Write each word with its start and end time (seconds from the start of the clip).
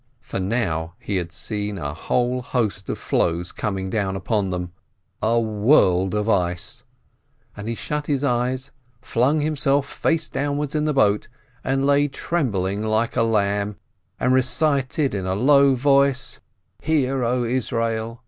For 0.19 0.39
now 0.39 0.95
he 0.97 1.17
had 1.17 1.31
seen 1.31 1.77
a 1.77 1.93
whole 1.93 2.41
host 2.41 2.89
of 2.89 2.97
floes 2.97 3.51
coming 3.51 3.91
down 3.91 4.15
upon 4.15 4.49
them, 4.49 4.71
a 5.21 5.39
world 5.39 6.15
of 6.15 6.27
ice, 6.27 6.83
and 7.55 7.69
he 7.69 7.75
shut 7.75 8.07
his 8.07 8.23
eyes, 8.23 8.71
flung 8.99 9.41
himself 9.41 9.87
face 9.87 10.27
down 10.27 10.57
wards 10.57 10.73
in 10.73 10.85
the 10.85 10.91
boat, 10.95 11.27
and 11.63 11.85
lay 11.85 12.07
trembling 12.07 12.83
like 12.83 13.15
a 13.15 13.21
lamb, 13.21 13.75
and 14.19 14.33
recited 14.33 15.13
in 15.13 15.27
a 15.27 15.35
low 15.35 15.75
voice, 15.75 16.39
"Hear, 16.81 17.19
0 17.19 17.43
Israel 17.43 18.19